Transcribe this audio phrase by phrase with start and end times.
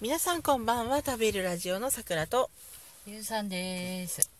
[0.00, 2.48] 皆さんこんばんは食べるラジオのさくらと
[3.06, 4.30] ゆうさんです。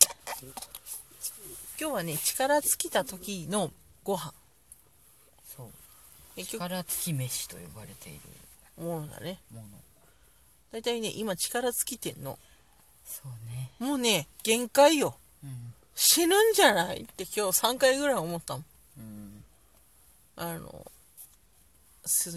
[1.79, 3.69] 今日はね力尽きた時の
[4.03, 4.33] ご飯
[5.55, 5.67] そう。
[6.35, 8.19] 結局力尽き飯と呼ばれている
[8.83, 9.67] ものだねもの。
[10.71, 12.39] だいたいね今力尽きてんの
[13.05, 13.69] そうね。
[13.77, 15.73] もうね限界ようん。
[15.93, 18.65] 死ぬんじゃないって今日3回ぐらい思ったもん
[18.97, 19.43] うん。
[20.37, 20.90] あのす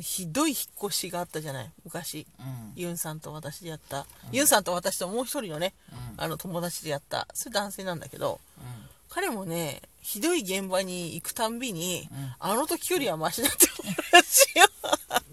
[0.02, 0.58] ひどい引っ
[0.88, 1.70] 越しがあったじゃない？
[1.84, 2.26] 昔。
[2.38, 2.72] うん。
[2.76, 5.72] ユンさんと私でやった、ユンさんと私ともう一人のね
[6.16, 6.22] うん。
[6.22, 7.26] あの友達でやった。
[7.34, 8.64] それ男性なんだけどうん。
[9.08, 12.34] 彼もねひどい現場に行くたんびに、うん。
[12.38, 14.66] あの時よりはマシだって思うらしいよ。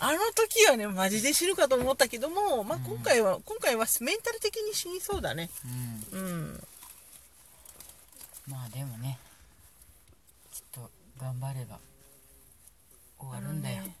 [0.00, 5.50] あの時はねマジで死ぬかと思ったけども、まあ、今回は、今回はメンタル的に死にそうだね。
[6.12, 6.20] うん。
[6.20, 6.64] うん。
[8.46, 9.18] まあでもね、
[10.52, 11.78] きっと頑張れば
[13.18, 13.78] 終わるんだよ。
[13.78, 13.96] あのね。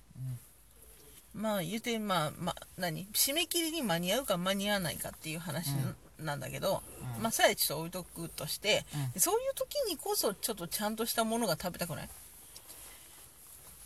[1.34, 3.06] まあ言うてまあ、まあ、何？
[3.12, 5.68] 締め切りに間に合うか間に合わないかっていう話
[6.18, 6.40] なん。
[6.40, 6.82] だけど、
[7.16, 7.22] うん。
[7.22, 8.84] まあさえちょっと置いとくとして、
[9.14, 9.20] うん。
[9.20, 12.08] そういう時にこそちょっとちゃんとしたものが食べたくない？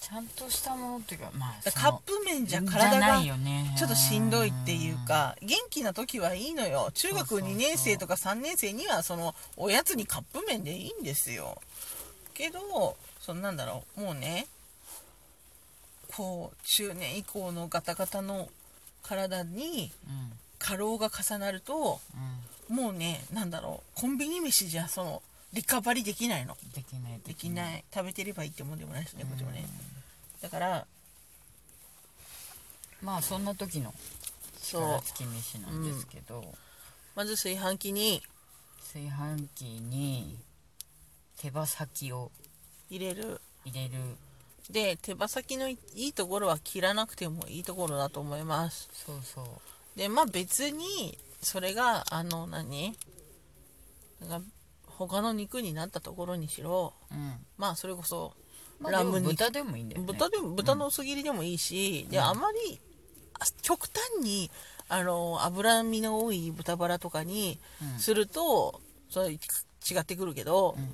[0.01, 3.23] ちゃんとしたものっていうか、まあカップ麺じゃじ体が。
[3.23, 6.91] ちょっとしんどいっていうか元気な時はいいのよ。
[6.95, 7.56] 中学そうそうそう。
[7.56, 11.61] 2年生とか3年生にはそのおやつにカップ麺でいいんですよ。
[12.34, 14.47] けどそのなんだろうもうね
[16.17, 18.49] こう中年以降のガタガタの
[19.03, 20.33] 体にうん。
[20.59, 22.01] 過労が重なると
[22.71, 22.77] うん。
[22.77, 26.57] もうねなんだろうコンビニ飯じゃそのリカバリできないの。
[26.75, 27.21] できない。
[27.27, 27.81] できない。
[27.81, 27.85] い。
[27.93, 29.67] 食べてればいいってもんでもないしねこっちもね。
[30.41, 30.87] だから
[33.03, 33.93] まあそんな時の
[34.57, 34.83] そう。
[34.83, 36.45] 力尽き飯なんですけど、
[37.17, 38.23] まず炊飯器に
[38.81, 40.37] 炊飯器に
[41.39, 42.31] 手羽先を
[42.89, 43.41] 入れる。
[43.65, 43.99] 入れる
[44.73, 48.89] で手羽先のいいところは切らなくてもいいところだと思います。
[48.92, 49.98] そうそう。
[49.98, 52.97] でまあ別にそれがあの何？
[54.20, 54.47] なんか
[54.87, 56.94] 他の肉になったところにしろ。
[57.10, 57.34] うん。
[57.59, 58.34] まあそれこそ
[58.81, 59.22] まあラム肉。
[59.22, 60.06] でも豚でもいいんだよね。
[60.06, 62.81] 豚でも豚の薄切りでもいいし、であまり
[63.39, 64.50] あ極端に
[64.89, 67.99] あの脂身の多い豚バラとかにうん。
[67.99, 69.33] すると、それは
[69.91, 70.91] 違ってくるけど、うんうん。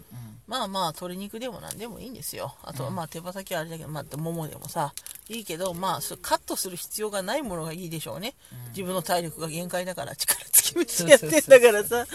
[0.46, 2.54] まあまあ鶏肉でも何でもいいんですよ。
[2.62, 4.94] あとはまあ手羽先はあれだけど、まあ、ももでもさ
[5.28, 8.68] いいけどまあそれカットする必要がないものがいいでしょうね、うん。
[8.70, 12.06] 自分の体力が限界だから力尽きめしやってんだからさ。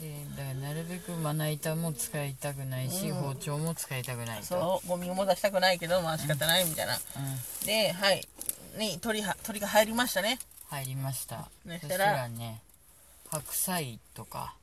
[0.00, 3.16] でだからなるべくまな板も使いたくないし、うん。
[3.16, 4.46] 包丁も使いたくないと。
[4.46, 4.88] そう。
[4.88, 8.26] ゴミも出したくないけどまあ仕方ないみたいな、うん、ではい。
[8.76, 10.38] ね鳥は鳥が入りましたね。
[10.68, 11.48] 入りました。
[11.66, 12.62] そしたそしたららね
[13.30, 14.54] 白菜とか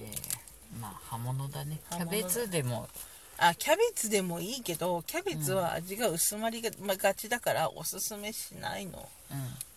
[0.00, 1.80] えー、まあ葉物だね。
[1.90, 2.88] キャベツでも。
[3.42, 9.08] あキャベツでもいいけどキャベツは味が薄まりがまがちだからおすすめしないの。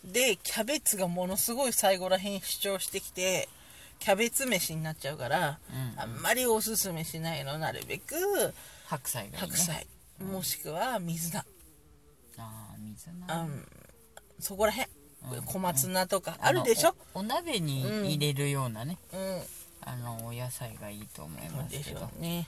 [0.04, 3.48] うでキャベツがものすごい最後らへん主張してきて
[4.00, 5.56] キャベツ飯になっちゃうから、ん、
[5.94, 7.58] うん、あんまりおすすめしないの。
[7.58, 8.14] なるべく
[8.86, 9.86] 白菜がいい、ね、白菜、
[10.20, 11.38] もしくは水菜。
[11.38, 11.44] あ
[12.38, 13.66] あ水なあん。
[14.40, 14.86] そこらへん。
[15.32, 15.42] うん。
[15.42, 16.36] 小松菜とか。
[16.38, 16.94] あるでしょ？
[17.14, 17.80] お鍋に
[18.14, 19.42] 入れるようなね、うん
[19.86, 22.08] あのお野菜がいいと思いますけど。
[22.18, 22.46] ね。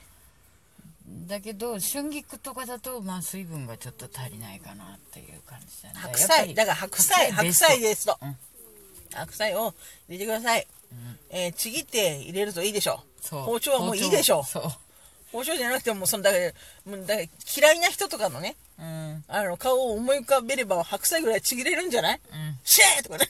[1.27, 8.07] だけど春菊とかだとまあ水分がちょっと足りないかなっていう感じだね白菜だから白菜白菜です。
[8.07, 8.35] と、うん。
[9.13, 9.73] 白菜を
[10.09, 11.19] 入れてください、うん。
[11.29, 13.41] えーちぎって入れるといいでしょそう。
[13.43, 14.63] 包丁はもういいでしょそう。
[15.31, 16.51] 包丁じゃなくてもそのだから
[16.85, 17.27] もうだから
[17.57, 19.23] 嫌いな人とかのねうん。
[19.29, 22.19] あの顔を思い浮かべれば白菜ぐらいちぎれるんじゃない？
[22.33, 22.59] うん。
[22.65, 23.29] シェーとかね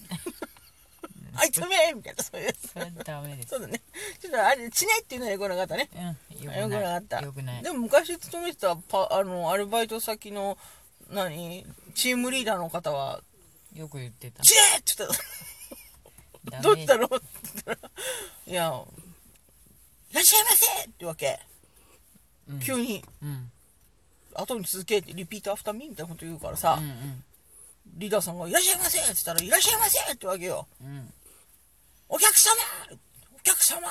[1.40, 3.50] あいつめみたいなそういうそれはダメです。
[3.50, 3.82] そうだね。
[4.20, 5.90] ちょっとあれちねっていうのはよくなかったね。
[5.96, 7.22] うんよよくなかった。
[7.22, 7.64] よくない。
[7.64, 10.58] でも昔勤めてたパあのアルバイト先の
[11.10, 11.66] 何？
[11.96, 13.22] チームリーダーの方は
[13.74, 15.10] よく言ってた「チェー!」って言っ
[16.52, 16.62] た。
[16.62, 17.06] どうしたの？
[17.06, 17.78] って言ったら
[18.48, 18.84] 「いや
[20.12, 21.40] いらっしゃいませ!」ってわけ、
[22.50, 22.60] うん。
[22.60, 23.04] 急に。
[23.22, 23.52] うん。
[24.36, 27.24] 後に続けって repeat after me みたいなこと言うからさ、うん
[27.96, 30.68] リーダーさんが「いらっしゃいませ!」って言ったら「いらっしゃいませ!」ってわけよ。
[30.82, 31.14] うんうん
[32.10, 32.54] お客様
[33.36, 33.88] お客様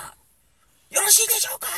[0.91, 1.69] よろしいでしょうか？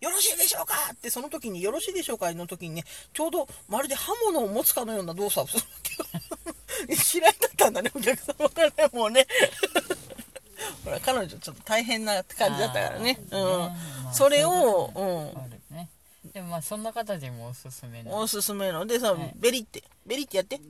[0.00, 0.74] よろしいでしょうか？
[0.92, 5.62] ってその時によろしいでしょうかの時にねちょうどまるで刃物を持つかのような動作をする
[7.20, 9.26] 嫌い だったんだねお客様がねもうね。
[10.84, 13.18] ほら彼女ちょっと大変な感じだったからね。
[13.30, 13.40] うん。
[13.58, 13.76] ま
[14.10, 15.88] あそれをそういうことあるね。
[16.32, 18.16] でもまあそんな方でもおすすめうん、の。
[18.18, 18.86] おすすめの。
[18.86, 19.32] でさ、はい。
[19.36, 20.60] ベリってベリってやって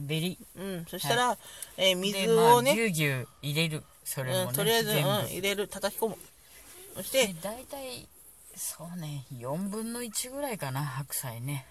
[0.00, 0.38] ベリ。
[0.56, 1.38] うんそしたら、
[1.76, 3.82] えー水でまあをね、ぎゅうぎゅう入れる。
[4.04, 5.10] それもね、うん、とりあえず、うん、全部。
[5.28, 6.16] 入れる叩き込む。
[6.96, 8.08] そしてで大体
[8.56, 11.66] そうね4分の1ぐらいかな白菜ね。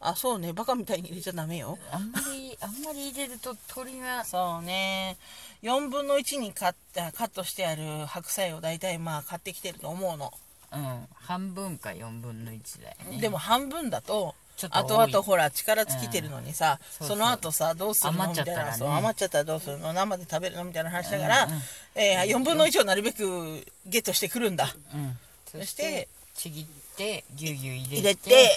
[0.00, 1.78] あそうねバカみたいに入れちゃダメよ。
[1.90, 4.24] あんまり あんまり入れると鳥が。
[4.24, 5.16] そうね。
[5.62, 6.74] 4分の1にカッ
[7.12, 10.32] カットしてある白菜を大体まあ買ってきてると思うの、
[10.72, 13.20] うん半分か4分の1だよね。
[13.20, 17.06] でも半分だとちょっと後々ほら力尽きてるのにさ、うん。
[17.08, 18.28] その後さどうするの？
[18.28, 19.92] みたいなそう余っちゃったらどうするの？
[19.92, 20.64] 生で食べるの？
[20.64, 21.52] みたいな話だから、うん。
[21.52, 21.60] うん
[21.94, 24.74] えー、4分の1をなるべくゲットしてくるんだ。
[24.94, 25.16] うん。
[25.46, 26.66] そしててちぎっ
[26.96, 28.56] てぎゅうぎゅう入れて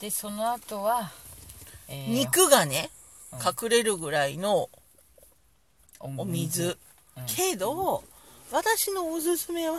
[0.00, 1.10] でその後は、
[1.88, 2.90] えー肉がね
[3.32, 3.38] うん。
[3.38, 4.68] 隠れるぐらいの
[6.00, 6.78] お水、
[7.16, 7.24] うん。
[7.26, 8.02] けど
[8.52, 9.76] 私のおすすめは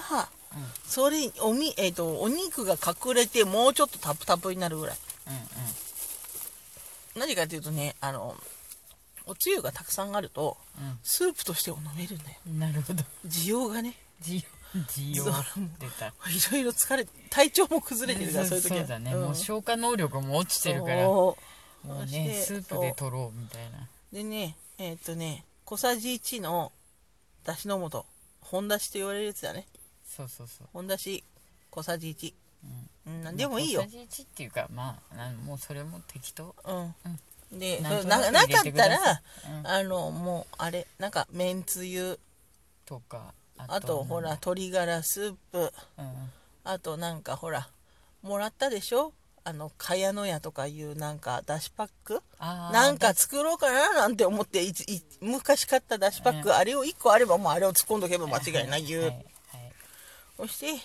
[0.53, 0.63] うん。
[0.85, 4.95] それおみ、えー、とお肉が隠れてもうちょっとタプタプになるぐらい
[7.17, 8.35] 何かというとねあの
[9.25, 10.97] おつゆがたくさんあるとうん。
[11.03, 12.37] スープとしても飲めるんだよ。
[12.47, 13.03] うんなるほど。
[13.25, 13.95] 需要がね。
[14.21, 14.43] じ
[14.89, 15.33] じよそう。
[15.79, 16.07] 出た。
[16.07, 16.11] い
[16.51, 18.79] ろいろ疲れ体調も崩れてるからそういう時は。
[18.79, 19.15] そうだね、ん。
[19.15, 21.03] もう消化能力も落ちてるから。
[21.03, 21.37] そ
[21.83, 23.87] もうねスープで取ろうみたいな。
[24.13, 26.71] うでねえーっ、とね小さじ1の
[27.43, 28.05] だしの素。
[28.41, 29.65] 本だしと言われるやつだね。
[30.05, 30.67] そうそうそう。
[30.71, 31.23] 本だし
[31.69, 32.33] 小さじ1
[32.63, 33.81] うんうんなんでもいいよ。
[33.81, 36.53] 小さじ1っていうかまあなんもうそれも適当。
[36.65, 37.59] うん。
[37.59, 38.99] でなんとななく入れなかってたらい
[39.59, 39.67] うん。
[39.67, 42.19] あのもうあれなんかめんつゆ。
[42.85, 45.73] とかあとほら鶏ガラスープ。
[45.97, 46.31] うん。
[46.65, 47.69] あとなんかほら
[48.21, 49.13] もらったでしょ？
[49.45, 52.21] あの茅野屋とかいうなんかだしパック？
[52.37, 53.93] あーなんか作ろうかな？
[53.93, 59.23] なんて思っていつい昔買っただしパック、うんあれを1個あればもうあれを突っ込んどけば間違いないぎゅーっはいはい。
[60.35, 60.83] そして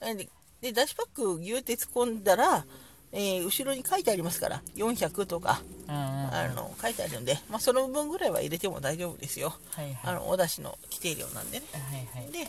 [0.00, 0.28] えで
[0.64, 2.64] でだしパックギューって突っ込んだら、
[3.12, 9.54] えー後ろに書いてありますから400とかあの書いてあるんで、まあ、その分ぐらいは入れても大丈夫ですよ。
[9.72, 9.98] はいはい。
[10.04, 11.66] あのお出汁の規定量なんでね。
[11.72, 12.32] はいはい。
[12.32, 12.48] で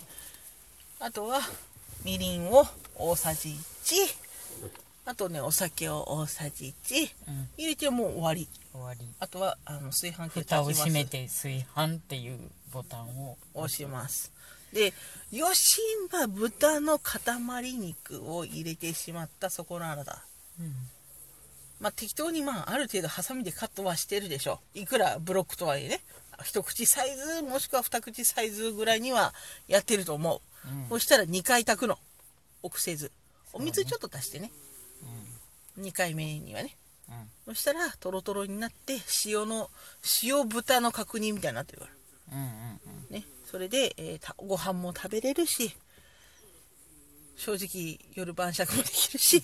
[1.02, 1.42] あとは
[2.06, 2.66] みりんを
[2.98, 3.50] 大さじ
[3.84, 4.16] 1
[5.08, 7.50] あとねお酒を大さじ1うん。
[7.58, 8.48] 入れてもう終わり。
[8.72, 9.02] 終わり。
[9.20, 12.40] あとはあの炊飯器で蓋を閉めて炊飯っていう
[12.72, 14.32] ボタンを押します
[14.74, 14.94] で
[15.32, 20.24] よしんば豚の塊肉を入れてしまったそこのあなた。
[20.60, 20.74] うん。
[21.80, 24.60] まあ適当にまあある程度ハサミでカットはしてるでしょ。
[24.74, 26.02] いくらブロックとはいえね。
[26.44, 29.34] 一口サイズもしくは二口サイズぐらいには
[29.68, 30.90] やってると思う、うん。
[30.90, 31.98] そしたら2回炊くの。
[32.62, 33.12] 臆せず。
[33.54, 34.52] お水ちょっと足してね。
[35.80, 36.76] 2回目にはね。
[37.10, 37.54] うん。
[37.54, 39.70] そしたらトロトロになって塩の
[40.24, 41.92] 塩豚の角煮みたいになってるから。
[41.92, 42.05] うんうん
[43.10, 45.76] ね、それで、えーたご飯も食べれるし
[47.38, 49.44] 正直夜晩酌もできるし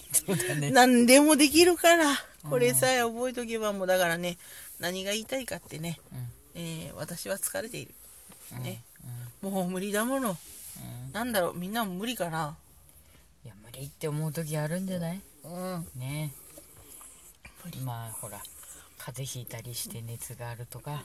[0.59, 0.71] ね。
[0.71, 2.05] 何でもできるから
[2.49, 4.37] これさえ覚えとけばもうだからね
[4.79, 6.19] 何が言いたいかってね、うん。
[6.55, 7.93] えー私は疲れている、
[8.57, 8.83] うんね
[9.41, 10.31] もう無理だもの。
[10.31, 11.11] うん。
[11.13, 12.55] なんだろうみんなも無理かな。
[13.43, 15.21] いや無理って思う時あるんじゃない？
[15.43, 15.87] うん。
[15.95, 16.31] ね。
[17.83, 18.41] まあほら
[18.97, 21.03] 風邪ひいたりして熱があるとか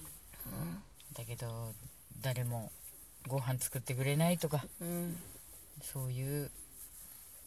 [1.17, 1.73] だけど
[2.21, 2.71] 誰も
[3.27, 5.17] ご飯作ってくれないとかうん。
[5.83, 6.51] そういう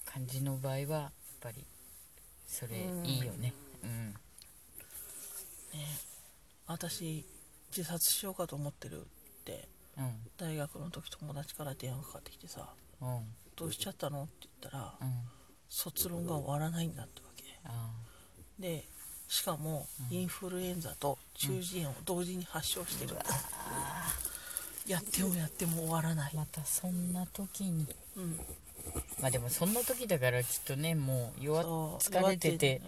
[0.05, 1.11] 感じの場合はやっ
[1.41, 1.65] ぱり
[2.47, 3.53] それうんいいよね。
[3.83, 4.15] うん。
[6.67, 7.25] 私
[7.75, 9.03] 自殺しようかと思ってるっ
[9.45, 9.67] て
[9.97, 10.15] うん。
[10.37, 12.69] 大学の時友達から電話かかってきてさ
[13.01, 15.29] うん「どうしちゃったの?」って言ったらうん。
[15.69, 17.43] 卒論が終わらないんだってわけ。
[17.63, 17.91] あ。
[18.57, 18.87] で
[19.29, 23.15] しかもインフルエンザと中耳炎を同時に発症してる。
[24.87, 26.31] やってもやっても終わらない。
[26.33, 27.85] ー、またそんな時に。
[28.17, 28.39] うん、
[29.21, 32.81] まあでもそんな時だからきっとねもう弱そう疲れてて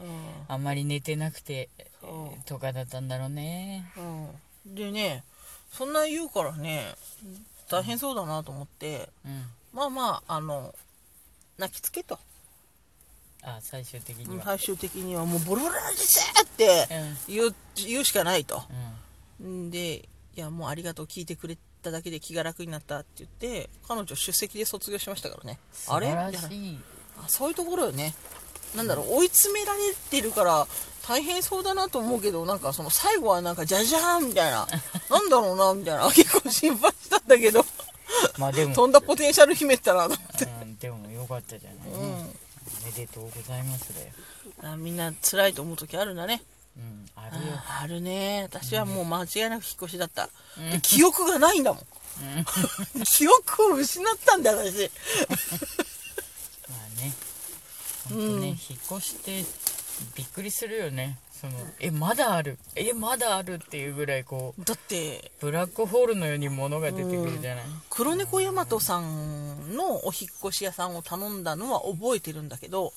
[0.48, 1.70] あんまり寝てなくて
[2.02, 2.44] そう。
[2.46, 3.86] とかだったんだろうね。
[3.96, 4.24] うん。
[4.26, 4.28] う
[4.70, 5.24] ん、でね
[5.72, 6.96] そんな言うからね
[7.70, 9.44] 大変そうだなと思ってうん。
[9.74, 10.74] まあまああの
[11.60, 12.18] 泣きつけと
[13.44, 14.44] あ最終的には。
[14.46, 16.88] 最終的にはもうボロボロですって
[17.28, 17.34] うん。
[17.34, 18.64] 言う言うしかないと。
[19.42, 19.68] うん。
[19.68, 19.96] んで
[20.36, 25.58] いやもうありがとう聞いてくれただけで気が楽になったって言って彼女出席で卒業しましたからね。
[25.88, 26.10] あれ？
[26.12, 26.30] あ
[27.28, 28.14] そういうところよね。
[28.76, 29.80] なんだろう追い詰められ
[30.10, 30.66] てるから
[31.06, 34.66] 大変そうだなと思うけどなんかその最後はなんかじゃじゃーんみたいな
[35.10, 37.66] なんだろうなみたいな結構心配したんだけど。
[38.38, 38.74] まあでも。
[38.76, 40.46] とんだポテンシャル秘めてたなと思って。
[40.46, 42.36] うんでもよかったじゃない、うん
[42.68, 44.74] おめでとうございますだよ。
[44.74, 46.42] あみんな辛いと思う時あるんだね。
[46.78, 47.54] うんあるよ。
[47.56, 48.44] ああるね。
[48.44, 50.30] 私はもう間違いなく引っ越しだった、
[50.72, 51.84] で記憶がないんだもん。
[53.06, 54.90] 記憶を失ったんだよ私。
[56.70, 57.14] まあね。
[58.10, 58.58] ほんとね、引っ
[58.98, 59.46] 越して
[60.16, 62.60] びっくりするよねそのえまだある？
[62.76, 72.94] えまだあるっていうぐらいこうだってブラックホールのように物が出てくるじゃない、黒猫大和さんのお引っ越し屋さんを頼んだのは覚えてるんだけど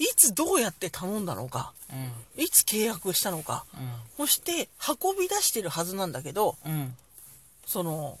[0.00, 1.72] いつどうやって頼んだのか
[2.36, 2.42] うん。
[2.42, 3.64] いつ契約したのか
[4.16, 4.68] そして
[5.02, 6.96] 運び出してるはずなんだけどうんうん。
[7.64, 8.18] その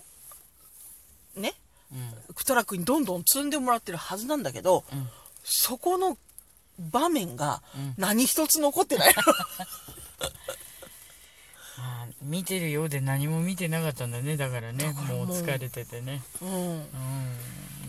[1.36, 1.52] ね
[1.92, 2.34] うん。
[2.46, 5.08] トラックにどんどん積んでもらってるはずなんだけどうん。
[5.42, 6.16] そこの
[6.78, 7.94] 場面がうん。
[7.96, 9.14] 何一つ残ってない。
[11.78, 14.36] あー見てるようで何も見てなかったんだね。
[14.36, 15.26] だからねもう。
[15.26, 16.22] 疲れててね。
[16.40, 16.50] うん。
[16.50, 16.86] うん。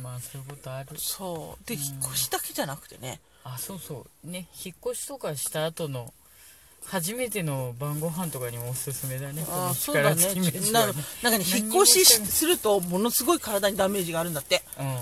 [0.02, 0.90] まあそういうことある。
[0.98, 1.68] そう。
[1.68, 3.20] で引っ越しだけじゃなくてね。
[3.44, 4.30] あそうそう。
[4.30, 6.14] ね引っ越しとかした後の
[6.86, 9.46] 初めての晩ご飯とかにもおすすめだね。
[9.50, 10.26] あそうだね。
[10.72, 10.94] なんか
[11.32, 14.62] ね引っ越ししするとものすごい体にダメージがあるんだって。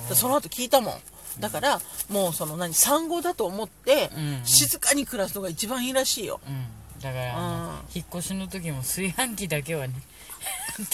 [0.10, 0.16] うん。
[0.16, 1.02] その後聞いたもん
[1.40, 4.10] だからもうその何産後だと思って
[4.44, 6.40] 静かに暮らすのが一番いいらしいよ。
[6.48, 6.66] うん。
[7.02, 9.94] だから引っ越しの時も炊飯器だけはね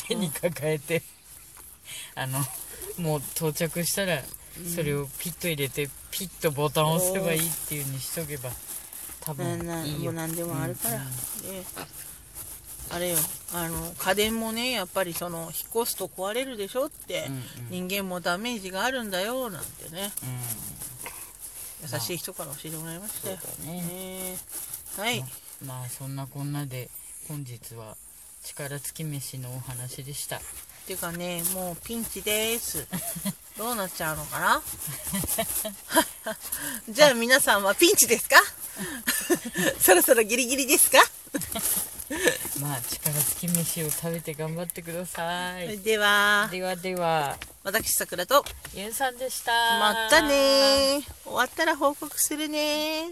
[0.08, 1.03] 手に抱えて
[2.15, 2.39] あの
[2.98, 4.19] もう到着したら
[4.75, 8.50] それをピッと入れてピッとボタンを押せばいいっていうにしとけば
[9.22, 9.46] 多分
[9.86, 10.05] いいよ。
[10.05, 11.01] もう何でもあるから、うん
[11.43, 11.63] で
[12.91, 13.17] あれよ。
[13.53, 17.88] あの家電もねやっぱりその引っ越すと壊れるでしょって、うんうん。
[17.88, 20.12] 人間もダメージがあるんだよなんてね。
[20.24, 20.29] うん
[21.81, 24.38] 優しい人から教えてもらいましたよ、そうだねね
[24.98, 25.24] はい、
[25.65, 26.89] まあそんなこんなで
[27.29, 27.96] 本日は
[28.43, 30.36] 力付き飯のお話でした。
[30.36, 30.39] っ
[30.86, 32.86] ていうかねもうピンチです。
[33.58, 34.62] どうなっちゃうのかな？
[36.89, 38.36] じゃあ皆さんはピンチですか？
[39.79, 40.98] そろそろギリギリですか？
[42.61, 45.77] まあ力付き飯を食べて頑張ってください。
[45.79, 46.49] では。
[46.51, 47.37] ではでは。
[47.63, 48.43] 私さくらと。
[48.73, 49.51] ゆんさんでした。
[49.79, 53.09] またね終わったら報告するね